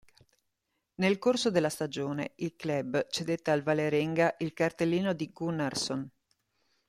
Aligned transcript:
Nel 0.95 1.19
corso 1.19 1.51
della 1.51 1.69
stagione, 1.69 2.31
il 2.37 2.55
club 2.55 3.05
cedette 3.09 3.51
al 3.51 3.61
Vålerenga 3.61 4.33
il 4.39 4.51
cartellino 4.51 5.13
di 5.13 5.29
Gunnarsson. 5.31 6.09